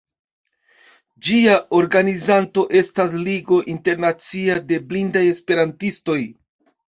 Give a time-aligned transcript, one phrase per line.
[1.25, 6.19] Ĝia organizanto estas Ligo Internacia de Blindaj Esperantistoj.